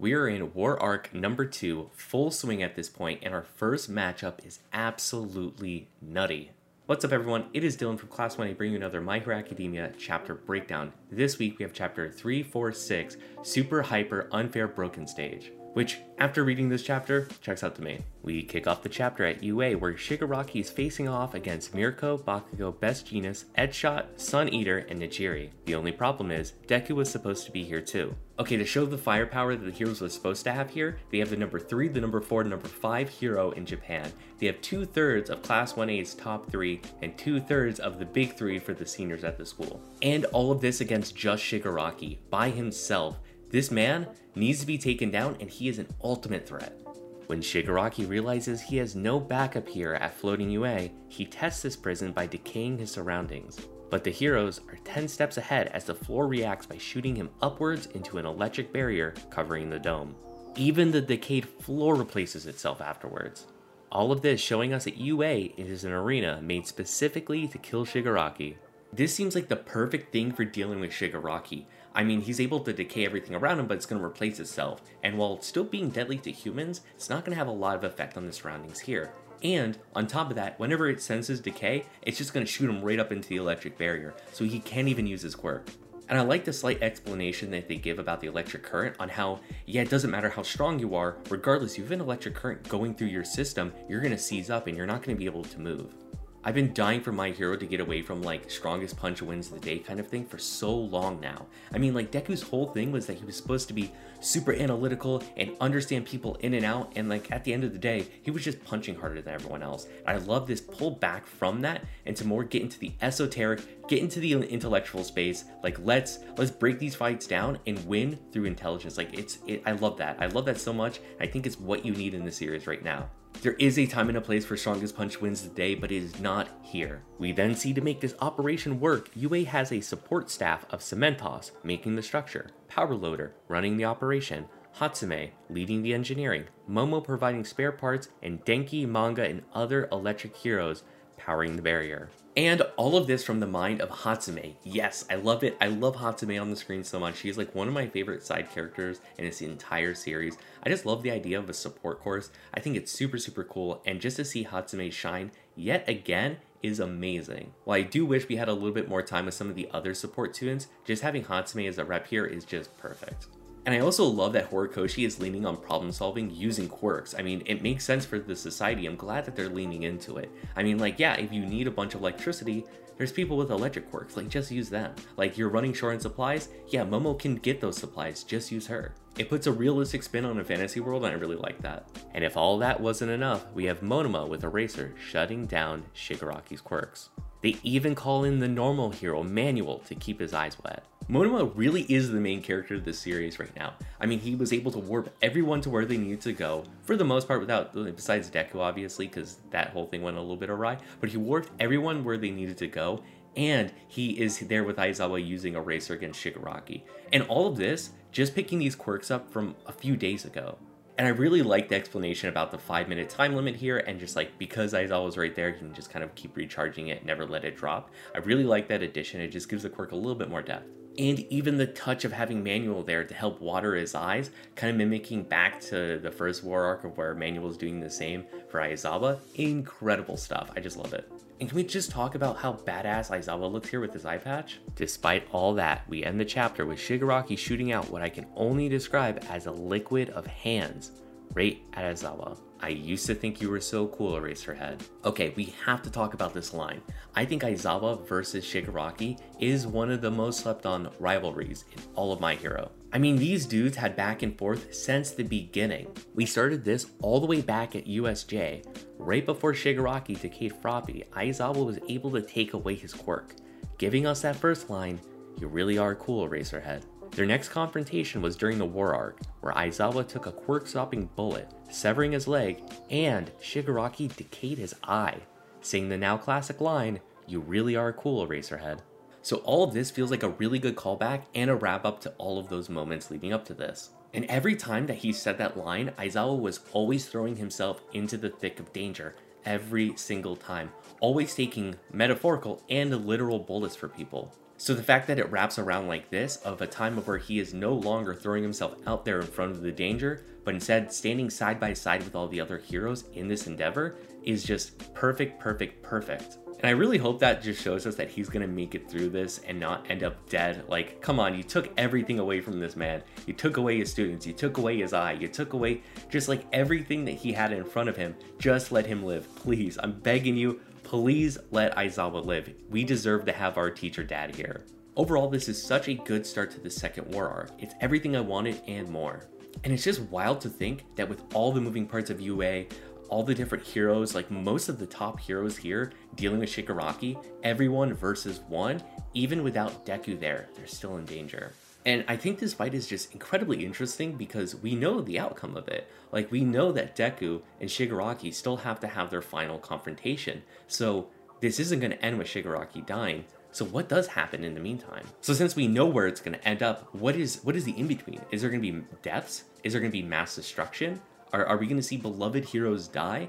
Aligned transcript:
We 0.00 0.12
are 0.12 0.28
in 0.28 0.54
War 0.54 0.80
Arc 0.80 1.12
number 1.12 1.44
2, 1.44 1.90
full 1.92 2.30
swing 2.30 2.62
at 2.62 2.76
this 2.76 2.88
point, 2.88 3.18
and 3.24 3.34
our 3.34 3.42
first 3.42 3.92
matchup 3.92 4.46
is 4.46 4.60
absolutely 4.72 5.88
nutty. 6.00 6.52
What's 6.86 7.04
up 7.04 7.10
everyone, 7.10 7.46
it 7.52 7.64
is 7.64 7.76
Dylan 7.76 7.98
from 7.98 8.08
Class 8.08 8.36
1A 8.36 8.56
bringing 8.56 8.74
you 8.74 8.78
another 8.78 9.00
My 9.00 9.18
Hero 9.18 9.36
Academia 9.36 9.92
chapter 9.98 10.36
breakdown. 10.36 10.92
This 11.10 11.40
week 11.40 11.58
we 11.58 11.64
have 11.64 11.72
chapter 11.72 12.08
346, 12.12 13.16
Super 13.42 13.82
Hyper 13.82 14.28
Unfair 14.30 14.68
Broken 14.68 15.04
Stage 15.04 15.50
which, 15.78 16.00
after 16.18 16.42
reading 16.42 16.68
this 16.68 16.82
chapter, 16.82 17.28
checks 17.40 17.62
out 17.62 17.76
to 17.76 17.82
me. 17.82 18.00
We 18.24 18.42
kick 18.42 18.66
off 18.66 18.82
the 18.82 18.88
chapter 18.88 19.24
at 19.24 19.44
UA 19.44 19.74
where 19.74 19.92
Shigaraki 19.92 20.60
is 20.60 20.70
facing 20.70 21.08
off 21.08 21.34
against 21.34 21.72
Mirko, 21.72 22.18
Bakugo, 22.18 22.80
Best 22.80 23.06
Jeanist, 23.06 23.44
Edgeshot, 23.56 24.06
Sun 24.16 24.48
Eater, 24.48 24.78
and 24.88 25.00
Nejiri. 25.00 25.50
The 25.66 25.76
only 25.76 25.92
problem 25.92 26.32
is, 26.32 26.54
Deku 26.66 26.96
was 26.96 27.08
supposed 27.08 27.46
to 27.46 27.52
be 27.52 27.62
here 27.62 27.80
too. 27.80 28.16
Okay, 28.40 28.56
to 28.56 28.64
show 28.64 28.86
the 28.86 28.98
firepower 28.98 29.54
that 29.54 29.64
the 29.64 29.70
heroes 29.70 30.00
were 30.00 30.08
supposed 30.08 30.42
to 30.44 30.52
have 30.52 30.70
here, 30.70 30.98
they 31.12 31.18
have 31.18 31.30
the 31.30 31.36
number 31.36 31.60
3, 31.60 31.86
the 31.88 32.00
number 32.00 32.20
4, 32.20 32.42
the 32.42 32.50
number 32.50 32.66
5 32.66 33.08
hero 33.08 33.52
in 33.52 33.64
Japan. 33.64 34.12
They 34.38 34.46
have 34.46 34.60
two 34.60 34.84
thirds 34.84 35.30
of 35.30 35.42
Class 35.42 35.74
1A's 35.74 36.14
top 36.14 36.50
3 36.50 36.80
and 37.02 37.16
two 37.16 37.40
thirds 37.40 37.78
of 37.78 38.00
the 38.00 38.04
big 38.04 38.36
3 38.36 38.58
for 38.58 38.74
the 38.74 38.86
seniors 38.86 39.22
at 39.22 39.38
the 39.38 39.46
school. 39.46 39.80
And 40.02 40.24
all 40.26 40.50
of 40.50 40.60
this 40.60 40.80
against 40.80 41.14
just 41.14 41.44
Shigaraki, 41.44 42.18
by 42.30 42.50
himself, 42.50 43.18
this 43.50 43.70
man 43.70 44.06
needs 44.34 44.60
to 44.60 44.66
be 44.66 44.78
taken 44.78 45.10
down 45.10 45.36
and 45.40 45.48
he 45.48 45.68
is 45.68 45.78
an 45.78 45.88
ultimate 46.02 46.46
threat. 46.46 46.78
When 47.26 47.40
Shigaraki 47.40 48.08
realizes 48.08 48.60
he 48.60 48.78
has 48.78 48.96
no 48.96 49.20
backup 49.20 49.68
here 49.68 49.94
at 49.94 50.14
Floating 50.14 50.50
UA, 50.50 50.88
he 51.08 51.26
tests 51.26 51.62
this 51.62 51.76
prison 51.76 52.12
by 52.12 52.26
decaying 52.26 52.78
his 52.78 52.90
surroundings. 52.90 53.58
But 53.90 54.04
the 54.04 54.10
heroes 54.10 54.60
are 54.68 54.78
10 54.84 55.08
steps 55.08 55.36
ahead 55.36 55.68
as 55.68 55.84
the 55.84 55.94
floor 55.94 56.26
reacts 56.26 56.66
by 56.66 56.78
shooting 56.78 57.16
him 57.16 57.30
upwards 57.42 57.86
into 57.86 58.18
an 58.18 58.26
electric 58.26 58.72
barrier 58.72 59.14
covering 59.30 59.70
the 59.70 59.78
dome. 59.78 60.14
Even 60.56 60.90
the 60.90 61.00
decayed 61.00 61.46
floor 61.46 61.94
replaces 61.94 62.46
itself 62.46 62.80
afterwards. 62.80 63.46
All 63.90 64.12
of 64.12 64.20
this 64.20 64.40
showing 64.40 64.74
us 64.74 64.84
that 64.84 64.98
UA 64.98 65.50
is 65.56 65.84
an 65.84 65.92
arena 65.92 66.40
made 66.42 66.66
specifically 66.66 67.46
to 67.48 67.58
kill 67.58 67.86
Shigaraki. 67.86 68.56
This 68.92 69.14
seems 69.14 69.34
like 69.34 69.48
the 69.48 69.56
perfect 69.56 70.12
thing 70.12 70.32
for 70.32 70.44
dealing 70.44 70.80
with 70.80 70.90
Shigaraki, 70.90 71.66
I 71.94 72.04
mean, 72.04 72.20
he's 72.20 72.40
able 72.40 72.60
to 72.60 72.72
decay 72.72 73.04
everything 73.04 73.34
around 73.34 73.58
him, 73.58 73.66
but 73.66 73.76
it's 73.76 73.86
going 73.86 74.00
to 74.00 74.06
replace 74.06 74.38
itself. 74.38 74.82
And 75.02 75.18
while 75.18 75.40
still 75.40 75.64
being 75.64 75.90
deadly 75.90 76.18
to 76.18 76.30
humans, 76.30 76.82
it's 76.94 77.10
not 77.10 77.24
going 77.24 77.32
to 77.32 77.38
have 77.38 77.48
a 77.48 77.52
lot 77.52 77.76
of 77.76 77.82
effect 77.82 78.16
on 78.16 78.24
the 78.24 78.32
surroundings 78.32 78.78
here. 78.78 79.12
And 79.42 79.78
on 79.94 80.06
top 80.06 80.30
of 80.30 80.36
that, 80.36 80.58
whenever 80.58 80.88
it 80.88 81.02
senses 81.02 81.40
decay, 81.40 81.86
it's 82.02 82.18
just 82.18 82.32
going 82.32 82.46
to 82.46 82.50
shoot 82.50 82.70
him 82.70 82.82
right 82.82 82.98
up 82.98 83.12
into 83.12 83.28
the 83.28 83.36
electric 83.36 83.78
barrier, 83.78 84.14
so 84.32 84.44
he 84.44 84.60
can't 84.60 84.88
even 84.88 85.06
use 85.06 85.22
his 85.22 85.34
quirk. 85.34 85.70
And 86.08 86.18
I 86.18 86.22
like 86.22 86.44
the 86.44 86.52
slight 86.52 86.82
explanation 86.82 87.50
that 87.50 87.68
they 87.68 87.76
give 87.76 87.98
about 87.98 88.20
the 88.20 88.28
electric 88.28 88.62
current 88.62 88.96
on 88.98 89.08
how, 89.08 89.40
yeah, 89.66 89.82
it 89.82 89.90
doesn't 89.90 90.10
matter 90.10 90.30
how 90.30 90.42
strong 90.42 90.78
you 90.78 90.94
are, 90.94 91.16
regardless, 91.28 91.76
you 91.76 91.84
have 91.84 91.92
an 91.92 92.00
electric 92.00 92.34
current 92.34 92.66
going 92.68 92.94
through 92.94 93.08
your 93.08 93.24
system, 93.24 93.72
you're 93.88 94.00
going 94.00 94.12
to 94.12 94.18
seize 94.18 94.50
up 94.50 94.66
and 94.66 94.76
you're 94.76 94.86
not 94.86 95.02
going 95.02 95.16
to 95.16 95.18
be 95.18 95.26
able 95.26 95.44
to 95.44 95.60
move. 95.60 95.94
I've 96.44 96.54
been 96.54 96.72
dying 96.72 97.00
for 97.00 97.10
my 97.10 97.30
hero 97.30 97.56
to 97.56 97.66
get 97.66 97.80
away 97.80 98.00
from 98.00 98.22
like 98.22 98.50
strongest 98.50 98.96
punch 98.96 99.20
wins 99.20 99.48
the 99.48 99.58
day 99.58 99.80
kind 99.80 99.98
of 99.98 100.06
thing 100.06 100.24
for 100.24 100.38
so 100.38 100.72
long 100.72 101.20
now. 101.20 101.46
I 101.72 101.78
mean, 101.78 101.94
like 101.94 102.12
Deku's 102.12 102.42
whole 102.42 102.66
thing 102.66 102.92
was 102.92 103.06
that 103.06 103.18
he 103.18 103.24
was 103.24 103.36
supposed 103.36 103.66
to 103.68 103.74
be 103.74 103.90
super 104.20 104.52
analytical 104.52 105.22
and 105.36 105.56
understand 105.60 106.06
people 106.06 106.36
in 106.36 106.54
and 106.54 106.64
out, 106.64 106.92
and 106.96 107.08
like 107.08 107.30
at 107.32 107.44
the 107.44 107.52
end 107.52 107.64
of 107.64 107.72
the 107.72 107.78
day, 107.78 108.06
he 108.22 108.30
was 108.30 108.44
just 108.44 108.64
punching 108.64 108.94
harder 108.94 109.20
than 109.20 109.34
everyone 109.34 109.62
else. 109.62 109.88
I 110.06 110.16
love 110.16 110.46
this 110.46 110.60
pull 110.60 110.92
back 110.92 111.26
from 111.26 111.60
that 111.62 111.84
and 112.06 112.16
to 112.16 112.26
more 112.26 112.44
get 112.44 112.62
into 112.62 112.78
the 112.78 112.92
esoteric, 113.00 113.88
get 113.88 114.00
into 114.00 114.20
the 114.20 114.32
intellectual 114.32 115.02
space. 115.02 115.44
Like 115.64 115.78
let's 115.80 116.20
let's 116.36 116.52
break 116.52 116.78
these 116.78 116.94
fights 116.94 117.26
down 117.26 117.58
and 117.66 117.84
win 117.86 118.18
through 118.32 118.44
intelligence. 118.44 118.96
Like 118.96 119.12
it's 119.18 119.38
it, 119.46 119.62
I 119.66 119.72
love 119.72 119.96
that. 119.98 120.16
I 120.20 120.26
love 120.26 120.44
that 120.46 120.60
so 120.60 120.72
much. 120.72 121.00
I 121.20 121.26
think 121.26 121.46
it's 121.46 121.58
what 121.58 121.84
you 121.84 121.92
need 121.92 122.14
in 122.14 122.24
the 122.24 122.32
series 122.32 122.68
right 122.68 122.82
now. 122.82 123.10
There 123.40 123.52
is 123.52 123.78
a 123.78 123.86
time 123.86 124.08
and 124.08 124.18
a 124.18 124.20
place 124.20 124.44
for 124.44 124.56
Strongest 124.56 124.96
Punch 124.96 125.20
wins 125.20 125.42
the 125.42 125.48
day, 125.50 125.76
but 125.76 125.92
it 125.92 126.02
is 126.02 126.18
not 126.18 126.48
here. 126.60 127.02
We 127.18 127.30
then 127.30 127.54
see 127.54 127.72
to 127.72 127.80
make 127.80 128.00
this 128.00 128.16
operation 128.20 128.80
work, 128.80 129.10
UA 129.14 129.44
has 129.44 129.70
a 129.70 129.80
support 129.80 130.28
staff 130.28 130.66
of 130.70 130.80
Cementoss 130.80 131.52
making 131.62 131.94
the 131.94 132.02
structure, 132.02 132.50
Power 132.66 132.96
Loader 132.96 133.36
running 133.46 133.76
the 133.76 133.84
operation, 133.84 134.46
Hatsume 134.80 135.30
leading 135.50 135.82
the 135.82 135.94
engineering, 135.94 136.46
Momo 136.68 137.02
providing 137.02 137.44
spare 137.44 137.70
parts, 137.70 138.08
and 138.24 138.44
Denki, 138.44 138.88
Manga, 138.88 139.22
and 139.22 139.44
other 139.54 139.88
electric 139.92 140.36
heroes 140.36 140.82
powering 141.18 141.56
the 141.56 141.62
barrier. 141.62 142.08
And 142.36 142.62
all 142.76 142.96
of 142.96 143.08
this 143.08 143.24
from 143.24 143.40
the 143.40 143.48
mind 143.48 143.80
of 143.80 143.90
Hatsume. 143.90 144.54
Yes, 144.62 145.04
I 145.10 145.16
love 145.16 145.42
it. 145.42 145.56
I 145.60 145.66
love 145.66 145.96
Hatsume 145.96 146.40
on 146.40 146.50
the 146.50 146.56
screen 146.56 146.84
so 146.84 147.00
much. 147.00 147.16
She's 147.16 147.36
like 147.36 147.52
one 147.52 147.66
of 147.66 147.74
my 147.74 147.88
favorite 147.88 148.24
side 148.24 148.48
characters 148.50 149.00
in 149.18 149.24
this 149.24 149.42
entire 149.42 149.92
series. 149.92 150.38
I 150.62 150.68
just 150.68 150.86
love 150.86 151.02
the 151.02 151.10
idea 151.10 151.38
of 151.38 151.50
a 151.50 151.52
support 151.52 152.00
course. 152.00 152.30
I 152.54 152.60
think 152.60 152.76
it's 152.76 152.92
super, 152.92 153.18
super 153.18 153.42
cool. 153.42 153.82
And 153.84 154.00
just 154.00 154.16
to 154.18 154.24
see 154.24 154.44
Hatsume 154.44 154.92
shine 154.92 155.32
yet 155.56 155.88
again 155.88 156.36
is 156.62 156.78
amazing. 156.78 157.54
While 157.64 157.78
I 157.78 157.82
do 157.82 158.06
wish 158.06 158.28
we 158.28 158.36
had 158.36 158.48
a 158.48 158.52
little 158.52 158.70
bit 158.70 158.88
more 158.88 159.02
time 159.02 159.26
with 159.26 159.34
some 159.34 159.48
of 159.48 159.56
the 159.56 159.68
other 159.72 159.92
support 159.92 160.36
students, 160.36 160.68
just 160.84 161.02
having 161.02 161.24
Hatsume 161.24 161.68
as 161.68 161.78
a 161.78 161.84
rep 161.84 162.06
here 162.06 162.24
is 162.24 162.44
just 162.44 162.76
perfect. 162.78 163.26
And 163.68 163.76
I 163.76 163.80
also 163.80 164.06
love 164.06 164.32
that 164.32 164.50
Horikoshi 164.50 165.04
is 165.04 165.20
leaning 165.20 165.44
on 165.44 165.58
problem 165.58 165.92
solving 165.92 166.30
using 166.30 166.68
quirks. 166.68 167.14
I 167.14 167.20
mean, 167.20 167.42
it 167.44 167.62
makes 167.62 167.84
sense 167.84 168.06
for 168.06 168.18
the 168.18 168.34
society. 168.34 168.86
I'm 168.86 168.96
glad 168.96 169.26
that 169.26 169.36
they're 169.36 169.50
leaning 169.50 169.82
into 169.82 170.16
it. 170.16 170.30
I 170.56 170.62
mean, 170.62 170.78
like, 170.78 170.98
yeah, 170.98 171.16
if 171.16 171.34
you 171.34 171.44
need 171.44 171.66
a 171.66 171.70
bunch 171.70 171.94
of 171.94 172.00
electricity, 172.00 172.64
there's 172.96 173.12
people 173.12 173.36
with 173.36 173.50
electric 173.50 173.90
quirks, 173.90 174.16
like, 174.16 174.30
just 174.30 174.50
use 174.50 174.70
them. 174.70 174.94
Like, 175.18 175.36
you're 175.36 175.50
running 175.50 175.74
short 175.74 175.92
on 175.92 176.00
supplies, 176.00 176.48
yeah, 176.68 176.82
Momo 176.82 177.18
can 177.18 177.34
get 177.34 177.60
those 177.60 177.76
supplies, 177.76 178.24
just 178.24 178.50
use 178.50 178.66
her. 178.68 178.94
It 179.18 179.28
puts 179.28 179.46
a 179.46 179.52
realistic 179.52 180.02
spin 180.02 180.24
on 180.24 180.40
a 180.40 180.44
fantasy 180.44 180.80
world, 180.80 181.04
and 181.04 181.14
I 181.14 181.18
really 181.18 181.36
like 181.36 181.60
that. 181.60 181.90
And 182.14 182.24
if 182.24 182.38
all 182.38 182.56
that 182.60 182.80
wasn't 182.80 183.10
enough, 183.10 183.44
we 183.52 183.66
have 183.66 183.82
Monoma 183.82 184.26
with 184.26 184.44
Eraser 184.44 184.94
shutting 184.98 185.44
down 185.44 185.84
Shigaraki's 185.94 186.62
quirks. 186.62 187.10
They 187.42 187.58
even 187.62 187.94
call 187.94 188.24
in 188.24 188.38
the 188.38 188.48
normal 188.48 188.92
hero, 188.92 189.22
Manual, 189.22 189.80
to 189.80 189.94
keep 189.94 190.20
his 190.20 190.32
eyes 190.32 190.56
wet. 190.64 190.84
Monoma 191.10 191.50
really 191.54 191.82
is 191.90 192.10
the 192.10 192.20
main 192.20 192.42
character 192.42 192.74
of 192.74 192.84
this 192.84 192.98
series 192.98 193.38
right 193.38 193.54
now. 193.56 193.72
I 193.98 194.04
mean, 194.04 194.20
he 194.20 194.34
was 194.34 194.52
able 194.52 194.70
to 194.72 194.78
warp 194.78 195.08
everyone 195.22 195.62
to 195.62 195.70
where 195.70 195.86
they 195.86 195.96
needed 195.96 196.20
to 196.22 196.34
go, 196.34 196.64
for 196.82 196.98
the 196.98 197.04
most 197.04 197.26
part 197.26 197.40
without, 197.40 197.72
besides 197.96 198.28
Deku 198.28 198.56
obviously, 198.56 199.06
because 199.06 199.38
that 199.48 199.70
whole 199.70 199.86
thing 199.86 200.02
went 200.02 200.18
a 200.18 200.20
little 200.20 200.36
bit 200.36 200.50
awry, 200.50 200.76
but 201.00 201.08
he 201.08 201.16
warped 201.16 201.50
everyone 201.60 202.04
where 202.04 202.18
they 202.18 202.30
needed 202.30 202.58
to 202.58 202.66
go, 202.66 203.02
and 203.36 203.72
he 203.86 204.20
is 204.20 204.38
there 204.40 204.64
with 204.64 204.76
Aizawa 204.76 205.26
using 205.26 205.54
Eraser 205.54 205.94
against 205.94 206.22
Shigaraki. 206.22 206.82
And 207.10 207.22
all 207.22 207.46
of 207.46 207.56
this, 207.56 207.92
just 208.12 208.34
picking 208.34 208.58
these 208.58 208.76
quirks 208.76 209.10
up 209.10 209.30
from 209.30 209.56
a 209.66 209.72
few 209.72 209.96
days 209.96 210.26
ago. 210.26 210.58
And 210.98 211.06
I 211.06 211.10
really 211.10 211.42
like 211.42 211.70
the 211.70 211.76
explanation 211.76 212.28
about 212.28 212.50
the 212.50 212.58
five 212.58 212.86
minute 212.86 213.08
time 213.08 213.34
limit 213.34 213.56
here, 213.56 213.78
and 213.78 213.98
just 213.98 214.14
like 214.14 214.36
because 214.36 214.74
Aizawa 214.74 215.16
right 215.16 215.34
there, 215.34 215.52
he 215.52 215.58
can 215.58 215.72
just 215.72 215.90
kind 215.90 216.04
of 216.04 216.14
keep 216.16 216.36
recharging 216.36 216.88
it, 216.88 217.06
never 217.06 217.24
let 217.24 217.46
it 217.46 217.56
drop. 217.56 217.88
I 218.14 218.18
really 218.18 218.44
like 218.44 218.68
that 218.68 218.82
addition, 218.82 219.22
it 219.22 219.28
just 219.28 219.48
gives 219.48 219.62
the 219.62 219.70
quirk 219.70 219.92
a 219.92 219.96
little 219.96 220.14
bit 220.14 220.28
more 220.28 220.42
depth 220.42 220.68
and 220.98 221.20
even 221.30 221.56
the 221.56 221.66
touch 221.66 222.04
of 222.04 222.12
having 222.12 222.42
Manual 222.42 222.82
there 222.82 223.04
to 223.04 223.14
help 223.14 223.40
water 223.40 223.76
his 223.76 223.94
eyes, 223.94 224.30
kind 224.56 224.70
of 224.70 224.76
mimicking 224.76 225.22
back 225.22 225.60
to 225.60 225.98
the 226.00 226.10
first 226.10 226.42
war 226.42 226.64
arc 226.64 226.82
of 226.82 226.98
where 226.98 227.16
is 227.22 227.56
doing 227.56 227.78
the 227.78 227.88
same 227.88 228.24
for 228.48 228.60
Aizawa. 228.60 229.18
Incredible 229.36 230.16
stuff. 230.16 230.50
I 230.56 230.60
just 230.60 230.76
love 230.76 230.92
it. 230.92 231.10
And 231.40 231.48
can 231.48 231.54
we 231.54 231.62
just 231.62 231.92
talk 231.92 232.16
about 232.16 232.36
how 232.38 232.54
badass 232.54 233.10
Aizawa 233.10 233.50
looks 233.50 233.68
here 233.68 233.78
with 233.78 233.92
his 233.92 234.04
eye 234.04 234.18
patch? 234.18 234.58
Despite 234.74 235.28
all 235.30 235.54
that, 235.54 235.88
we 235.88 236.02
end 236.02 236.18
the 236.18 236.24
chapter 236.24 236.66
with 236.66 236.80
Shigaraki 236.80 237.38
shooting 237.38 237.70
out 237.70 237.90
what 237.90 238.02
I 238.02 238.08
can 238.08 238.26
only 238.34 238.68
describe 238.68 239.24
as 239.30 239.46
a 239.46 239.52
liquid 239.52 240.10
of 240.10 240.26
hands 240.26 240.90
right 241.34 241.60
at 241.74 241.84
Aizawa. 241.84 242.38
I 242.60 242.70
used 242.70 243.06
to 243.06 243.14
think 243.14 243.40
you 243.40 243.50
were 243.50 243.60
so 243.60 243.86
cool, 243.88 244.14
Eraserhead. 244.14 244.80
Okay, 245.04 245.32
we 245.36 245.54
have 245.64 245.80
to 245.82 245.90
talk 245.90 246.14
about 246.14 246.34
this 246.34 246.52
line. 246.52 246.82
I 247.14 247.24
think 247.24 247.42
Aizawa 247.42 248.06
versus 248.08 248.44
Shigaraki 248.44 249.20
is 249.38 249.66
one 249.66 249.92
of 249.92 250.00
the 250.00 250.10
most 250.10 250.40
slept 250.40 250.66
on 250.66 250.90
rivalries 250.98 251.64
in 251.72 251.82
all 251.94 252.12
of 252.12 252.20
My 252.20 252.34
Hero. 252.34 252.72
I 252.92 252.98
mean, 252.98 253.16
these 253.16 253.46
dudes 253.46 253.76
had 253.76 253.94
back 253.94 254.22
and 254.22 254.36
forth 254.36 254.74
since 254.74 255.12
the 255.12 255.22
beginning. 255.22 255.86
We 256.14 256.26
started 256.26 256.64
this 256.64 256.86
all 257.00 257.20
the 257.20 257.26
way 257.26 257.42
back 257.42 257.76
at 257.76 257.86
USJ. 257.86 258.64
Right 258.98 259.24
before 259.24 259.52
Shigaraki 259.52 260.20
decayed 260.20 260.54
Froppy, 260.60 261.06
Aizawa 261.10 261.64
was 261.64 261.78
able 261.88 262.10
to 262.10 262.22
take 262.22 262.54
away 262.54 262.74
his 262.74 262.92
quirk, 262.92 263.34
giving 263.78 264.04
us 264.04 264.22
that 264.22 264.36
first 264.36 264.68
line, 264.68 264.98
You 265.40 265.46
really 265.46 265.78
are 265.78 265.94
cool, 265.94 266.28
Eraserhead. 266.28 266.82
Their 267.12 267.26
next 267.26 267.48
confrontation 267.48 268.22
was 268.22 268.36
during 268.36 268.58
the 268.58 268.64
war 268.64 268.94
arc, 268.94 269.20
where 269.40 269.52
Aizawa 269.54 270.06
took 270.06 270.26
a 270.26 270.32
quirk 270.32 270.66
stopping 270.66 271.08
bullet, 271.16 271.50
severing 271.70 272.12
his 272.12 272.28
leg, 272.28 272.62
and 272.90 273.30
Shigaraki 273.40 274.14
decayed 274.14 274.58
his 274.58 274.74
eye, 274.84 275.18
saying 275.60 275.88
the 275.88 275.96
now 275.96 276.16
classic 276.16 276.60
line, 276.60 277.00
You 277.26 277.40
really 277.40 277.74
are 277.74 277.92
cool, 277.92 278.26
Eraserhead. 278.26 278.80
So 279.22 279.38
all 279.38 279.64
of 279.64 279.74
this 279.74 279.90
feels 279.90 280.10
like 280.10 280.22
a 280.22 280.30
really 280.30 280.58
good 280.58 280.76
callback 280.76 281.22
and 281.34 281.50
a 281.50 281.56
wrap 281.56 281.84
up 281.84 282.00
to 282.02 282.10
all 282.18 282.38
of 282.38 282.48
those 282.48 282.68
moments 282.68 283.10
leading 283.10 283.32
up 283.32 283.44
to 283.46 283.54
this. 283.54 283.90
And 284.14 284.24
every 284.26 284.56
time 284.56 284.86
that 284.86 284.98
he 284.98 285.12
said 285.12 285.38
that 285.38 285.58
line, 285.58 285.92
Aizawa 285.98 286.38
was 286.38 286.60
always 286.72 287.06
throwing 287.06 287.36
himself 287.36 287.82
into 287.92 288.16
the 288.16 288.30
thick 288.30 288.58
of 288.58 288.72
danger, 288.72 289.16
every 289.44 289.94
single 289.96 290.36
time, 290.36 290.70
always 291.00 291.34
taking 291.34 291.76
metaphorical 291.92 292.62
and 292.70 293.06
literal 293.06 293.38
bullets 293.38 293.76
for 293.76 293.88
people. 293.88 294.32
So 294.60 294.74
the 294.74 294.82
fact 294.82 295.06
that 295.06 295.20
it 295.20 295.30
wraps 295.30 295.60
around 295.60 295.86
like 295.86 296.10
this, 296.10 296.36
of 296.38 296.60
a 296.60 296.66
time 296.66 296.98
of 296.98 297.06
where 297.06 297.16
he 297.16 297.38
is 297.38 297.54
no 297.54 297.72
longer 297.72 298.12
throwing 298.12 298.42
himself 298.42 298.74
out 298.88 299.04
there 299.04 299.20
in 299.20 299.26
front 299.26 299.52
of 299.52 299.62
the 299.62 299.70
danger, 299.70 300.24
but 300.44 300.52
instead 300.52 300.92
standing 300.92 301.30
side 301.30 301.60
by 301.60 301.72
side 301.72 302.02
with 302.02 302.16
all 302.16 302.26
the 302.26 302.40
other 302.40 302.58
heroes 302.58 303.04
in 303.14 303.28
this 303.28 303.46
endeavor, 303.46 303.94
is 304.24 304.42
just 304.42 304.92
perfect, 304.94 305.38
perfect, 305.38 305.80
perfect. 305.82 306.38
And 306.60 306.64
I 306.64 306.70
really 306.70 306.98
hope 306.98 307.20
that 307.20 307.40
just 307.40 307.62
shows 307.62 307.86
us 307.86 307.94
that 307.94 308.10
he's 308.10 308.28
gonna 308.28 308.48
make 308.48 308.74
it 308.74 308.90
through 308.90 309.10
this 309.10 309.38
and 309.46 309.60
not 309.60 309.88
end 309.88 310.02
up 310.02 310.28
dead. 310.28 310.64
Like, 310.66 311.00
come 311.00 311.20
on, 311.20 311.36
you 311.36 311.44
took 311.44 311.70
everything 311.78 312.18
away 312.18 312.40
from 312.40 312.58
this 312.58 312.74
man. 312.74 313.04
You 313.26 313.34
took 313.34 313.58
away 313.58 313.78
his 313.78 313.92
students, 313.92 314.26
you 314.26 314.32
took 314.32 314.58
away 314.58 314.78
his 314.78 314.92
eye, 314.92 315.12
you 315.12 315.28
took 315.28 315.52
away 315.52 315.82
just 316.10 316.28
like 316.28 316.44
everything 316.52 317.04
that 317.04 317.12
he 317.12 317.32
had 317.32 317.52
in 317.52 317.64
front 317.64 317.88
of 317.88 317.96
him. 317.96 318.16
Just 318.40 318.72
let 318.72 318.86
him 318.86 319.04
live, 319.04 319.32
please. 319.36 319.78
I'm 319.80 320.00
begging 320.00 320.36
you, 320.36 320.60
please 320.88 321.36
let 321.50 321.76
Aizawa 321.76 322.24
live. 322.24 322.50
We 322.70 322.82
deserve 322.82 323.26
to 323.26 323.32
have 323.32 323.58
our 323.58 323.70
teacher 323.70 324.02
dad 324.02 324.34
here. 324.34 324.64
Overall, 324.96 325.28
this 325.28 325.46
is 325.46 325.62
such 325.62 325.86
a 325.88 325.92
good 325.92 326.24
start 326.24 326.50
to 326.52 326.60
the 326.60 326.70
second 326.70 327.12
war 327.12 327.28
arc. 327.28 327.50
It's 327.58 327.74
everything 327.82 328.16
I 328.16 328.20
wanted 328.20 328.62
and 328.66 328.88
more. 328.88 329.20
And 329.64 329.72
it's 329.74 329.84
just 329.84 330.00
wild 330.04 330.40
to 330.40 330.48
think 330.48 330.86
that 330.96 331.06
with 331.06 331.22
all 331.34 331.52
the 331.52 331.60
moving 331.60 331.86
parts 331.86 332.08
of 332.08 332.22
UA, 332.22 332.64
all 333.08 333.22
the 333.22 333.34
different 333.34 333.64
heroes, 333.64 334.14
like 334.14 334.30
most 334.30 334.68
of 334.68 334.78
the 334.78 334.86
top 334.86 335.20
heroes 335.20 335.56
here 335.56 335.92
dealing 336.14 336.40
with 336.40 336.50
Shigaraki, 336.50 337.22
everyone 337.42 337.94
versus 337.94 338.40
one, 338.48 338.82
even 339.14 339.42
without 339.42 339.84
Deku 339.86 340.18
there, 340.18 340.48
they're 340.54 340.66
still 340.66 340.96
in 340.96 341.04
danger. 341.04 341.52
And 341.86 342.04
I 342.06 342.16
think 342.16 342.38
this 342.38 342.52
fight 342.52 342.74
is 342.74 342.86
just 342.86 343.12
incredibly 343.12 343.64
interesting 343.64 344.16
because 344.16 344.54
we 344.56 344.74
know 344.74 345.00
the 345.00 345.18
outcome 345.18 345.56
of 345.56 345.68
it. 345.68 345.90
Like, 346.12 346.30
we 346.30 346.42
know 346.42 346.72
that 346.72 346.96
Deku 346.96 347.40
and 347.60 347.70
Shigaraki 347.70 348.34
still 348.34 348.58
have 348.58 348.80
to 348.80 348.86
have 348.86 349.10
their 349.10 349.22
final 349.22 349.58
confrontation. 349.58 350.42
So, 350.66 351.08
this 351.40 351.60
isn't 351.60 351.80
going 351.80 351.92
to 351.92 352.04
end 352.04 352.18
with 352.18 352.26
Shigaraki 352.26 352.84
dying. 352.84 353.24
So 353.50 353.64
what 353.64 353.88
does 353.88 354.06
happen 354.06 354.44
in 354.44 354.54
the 354.54 354.60
meantime? 354.60 355.06
So 355.20 355.32
since 355.32 355.56
we 355.56 355.66
know 355.66 355.86
where 355.86 356.06
it's 356.06 356.20
going 356.20 356.38
to 356.38 356.48
end 356.48 356.62
up, 356.62 356.94
what 356.94 357.16
is 357.16 357.40
what 357.42 357.56
is 357.56 357.64
the 357.64 357.72
in 357.78 357.86
between? 357.86 358.20
Is 358.30 358.42
there 358.42 358.50
going 358.50 358.62
to 358.62 358.72
be 358.72 358.84
deaths? 359.02 359.44
Is 359.64 359.72
there 359.72 359.80
going 359.80 359.90
to 359.90 359.98
be 359.98 360.02
mass 360.02 360.36
destruction? 360.36 361.00
Are, 361.32 361.44
are 361.44 361.56
we 361.56 361.66
going 361.66 361.76
to 361.76 361.82
see 361.82 361.96
beloved 361.96 362.44
heroes 362.46 362.88
die? 362.88 363.28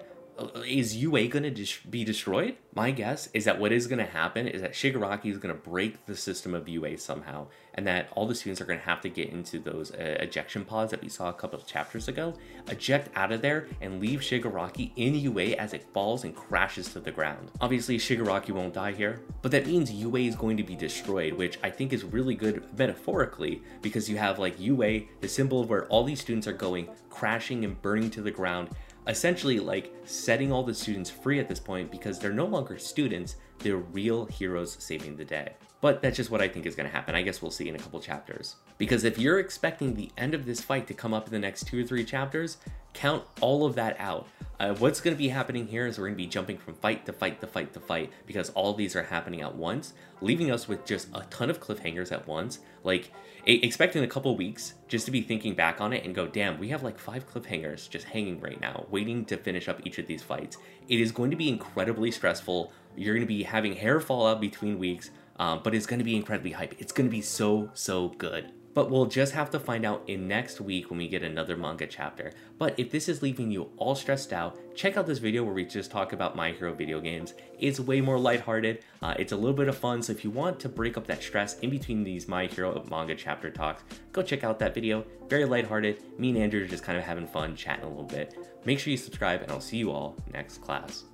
Is 0.66 0.96
UA 0.96 1.28
going 1.28 1.44
to 1.44 1.52
dis- 1.52 1.80
be 1.90 2.04
destroyed? 2.04 2.56
My 2.74 2.92
guess 2.92 3.30
is 3.34 3.46
that 3.46 3.60
what 3.60 3.72
is 3.72 3.88
going 3.88 4.00
to 4.00 4.12
happen 4.12 4.48
is 4.48 4.62
that 4.62 4.74
Shigaraki 4.74 5.26
is 5.26 5.38
going 5.38 5.54
to 5.54 5.62
break 5.62 6.06
the 6.06 6.16
system 6.16 6.54
of 6.54 6.70
UA 6.70 6.98
somehow, 6.98 7.48
and 7.74 7.86
that 7.88 8.10
all 8.14 8.26
the 8.28 8.36
students 8.36 8.62
are 8.62 8.66
going 8.66 8.80
to 8.80 8.86
have 8.86 9.02
to 9.02 9.10
get 9.10 9.30
into 9.30 9.60
those 9.60 9.92
uh, 9.92 10.18
ejection 10.20 10.64
pods 10.64 10.92
that 10.92 11.02
we 11.02 11.10
saw 11.10 11.30
a 11.30 11.34
couple 11.34 11.60
of 11.60 11.66
chapters 11.66 12.08
ago, 12.08 12.34
eject 12.70 13.10
out 13.16 13.32
of 13.32 13.42
there, 13.42 13.68
and 13.82 14.00
leave 14.00 14.22
Shigaraki 14.22 14.92
in 14.96 15.16
UA 15.16 15.56
as 15.58 15.74
it 15.74 15.86
falls 15.94 16.24
and 16.24 16.36
crashes 16.36 16.94
to 16.94 17.00
the 17.00 17.12
ground. 17.12 17.52
Obviously, 17.60 17.98
Shigaraki 17.98 18.52
won't 18.52 18.74
die 18.74 18.94
here, 18.94 19.22
but 19.42 19.52
that 19.52 19.68
means 19.68 19.92
UA 19.92 20.20
is 20.22 20.36
going 20.36 20.58
to 20.58 20.64
be 20.64 20.76
destroyed, 20.76 21.34
which 21.34 21.60
I 21.64 21.70
think 21.70 21.92
is 21.92 22.04
really 22.04 22.36
good 22.36 22.64
metaphorically 22.78 23.62
because 23.82 24.10
you 24.10 24.18
have 24.18 24.40
like 24.40 24.60
UA, 24.60 25.02
the 25.22 25.28
symbol 25.28 25.62
of 25.62 25.70
where 25.70 25.86
all 25.88 26.04
these 26.04 26.22
students 26.22 26.48
are 26.48 26.54
going, 26.54 26.88
crashing 27.10 27.66
and 27.66 27.82
burning 27.82 28.10
to 28.12 28.22
the 28.22 28.32
ground 28.32 28.70
essentially 29.10 29.60
like 29.60 29.92
setting 30.06 30.52
all 30.52 30.64
the 30.64 30.74
students 30.74 31.10
free 31.10 31.40
at 31.40 31.50
this 31.50 31.60
point 31.60 31.92
because 31.92 32.20
they're 32.20 32.32
no 32.32 32.46
longer 32.46 32.78
students, 32.78 33.36
they're 33.60 33.78
real 33.78 34.26
heroes 34.26 34.78
saving 34.80 35.18
the 35.18 35.26
day. 35.26 35.54
But 35.82 36.02
that's 36.02 36.18
just 36.18 36.30
what 36.30 36.42
I 36.42 36.50
think 36.50 36.66
is 36.66 36.76
going 36.76 36.90
to 36.90 36.96
happen. 36.96 37.16
I 37.16 37.22
guess 37.22 37.42
we'll 37.42 37.52
see 37.52 37.70
in 37.70 37.76
a 37.76 37.80
couple 37.80 38.02
chapters. 38.02 38.58
Because 38.78 39.06
if 39.06 39.18
you're 39.18 39.40
expecting 39.40 39.96
the 39.96 40.12
end 40.18 40.34
of 40.34 40.46
this 40.46 40.62
fight 40.62 40.88
to 40.88 40.94
come 40.94 41.14
up 41.14 41.28
in 41.28 41.32
the 41.32 41.40
next 41.40 41.68
two 41.68 41.82
or 41.82 41.86
three 41.86 42.04
chapters, 42.04 42.58
count 42.94 43.24
all 43.40 43.66
of 43.66 43.76
that 43.76 43.96
out. 43.98 44.28
Uh, 44.60 44.74
what's 44.76 45.00
going 45.00 45.16
to 45.16 45.18
be 45.18 45.30
happening 45.30 45.68
here 45.68 45.88
is 45.88 45.98
we're 45.98 46.06
going 46.06 46.16
to 46.16 46.24
be 46.24 46.28
jumping 46.28 46.58
from 46.58 46.74
fight 46.74 47.06
to 47.06 47.14
fight 47.14 47.40
to 47.40 47.48
fight 47.48 47.74
to 47.74 47.80
fight 47.80 48.12
because 48.26 48.50
all 48.50 48.74
these 48.74 48.94
are 48.94 49.04
happening 49.04 49.42
at 49.42 49.56
once, 49.56 49.94
leaving 50.20 50.52
us 50.52 50.68
with 50.68 50.86
just 50.86 51.08
a 51.14 51.22
ton 51.30 51.50
of 51.50 51.62
cliffhangers 51.62 52.12
at 52.12 52.28
once. 52.28 52.60
Like, 52.84 53.14
expecting 53.46 54.04
a 54.04 54.08
couple 54.08 54.36
weeks 54.36 54.74
just 54.90 55.06
to 55.06 55.12
be 55.12 55.22
thinking 55.22 55.54
back 55.54 55.80
on 55.80 55.94
it 55.94 56.04
and 56.04 56.14
go, 56.14 56.28
damn, 56.28 56.60
we 56.60 56.70
have 56.70 56.84
like 56.84 57.00
five 57.00 57.32
cliffhangers 57.32 57.90
just 57.90 58.06
hanging 58.06 58.40
right 58.42 58.60
now, 58.60 58.86
waiting 58.90 59.24
to 59.26 59.38
finish 59.38 59.70
up 59.70 59.80
each 59.86 59.98
of 59.98 60.08
these 60.08 60.22
fights. 60.22 60.58
It 60.90 61.00
is 61.00 61.14
going 61.14 61.32
to 61.32 61.38
be 61.38 61.48
incredibly 61.48 62.12
stressful. 62.12 62.74
You're 63.00 63.16
going 63.16 63.26
to 63.26 63.34
be 63.34 63.44
having 63.44 63.78
hair 63.78 64.02
fall 64.02 64.28
out 64.28 64.42
between 64.42 64.78
weeks, 64.78 65.12
um, 65.38 65.62
but 65.64 65.74
it's 65.74 65.86
going 65.86 66.00
to 66.00 66.04
be 66.04 66.18
incredibly 66.18 66.52
hype. 66.52 66.76
It's 66.80 66.92
going 66.92 67.08
to 67.08 67.12
be 67.12 67.22
so, 67.22 67.72
so 67.74 68.10
good. 68.10 68.52
But 68.74 68.92
we'll 68.92 69.06
just 69.06 69.32
have 69.32 69.50
to 69.52 69.60
find 69.60 69.86
out 69.86 70.04
in 70.08 70.28
next 70.28 70.60
week 70.60 70.90
when 70.90 71.00
we 71.00 71.08
get 71.08 71.24
another 71.24 71.56
manga 71.56 71.88
chapter. 71.88 72.34
But 72.58 72.78
if 72.78 72.92
this 72.92 73.08
is 73.08 73.22
leaving 73.22 73.52
you 73.52 73.72
all 73.78 73.96
stressed 73.96 74.34
out, 74.34 74.60
check 74.76 74.98
out 74.98 75.08
this 75.08 75.18
video 75.18 75.46
where 75.46 75.54
we 75.54 75.64
just 75.64 75.92
talk 75.92 76.12
about 76.12 76.36
My 76.36 76.52
Hero 76.52 76.74
video 76.74 77.00
games. 77.00 77.36
It's 77.58 77.80
way 77.80 78.02
more 78.02 78.20
lighthearted, 78.20 78.84
uh, 79.02 79.16
it's 79.18 79.32
a 79.32 79.38
little 79.38 79.56
bit 79.56 79.70
of 79.70 79.78
fun, 79.78 80.04
so 80.04 80.12
if 80.12 80.26
you 80.26 80.30
want 80.30 80.60
to 80.60 80.70
break 80.70 80.98
up 80.98 81.08
that 81.08 81.24
stress 81.24 81.58
in 81.60 81.70
between 81.70 82.04
these 82.04 82.28
My 82.28 82.48
Hero 82.48 82.84
manga 82.92 83.16
chapter 83.16 83.50
talks, 83.50 83.84
go 84.12 84.22
check 84.22 84.44
out 84.44 84.60
that 84.60 84.76
video. 84.76 85.06
Very 85.30 85.46
lighthearted, 85.46 86.20
me 86.20 86.30
and 86.32 86.38
Andrew 86.38 86.64
are 86.64 86.68
just 86.68 86.84
kind 86.84 86.98
of 86.98 87.06
having 87.06 87.28
fun, 87.28 87.56
chatting 87.56 87.86
a 87.86 87.90
little 87.90 88.04
bit. 88.04 88.36
Make 88.66 88.80
sure 88.80 88.92
you 88.92 88.98
subscribe, 88.98 89.42
and 89.42 89.52
I'll 89.52 89.62
see 89.62 89.78
you 89.78 89.90
all 89.90 90.18
next 90.34 90.62
class. 90.62 91.06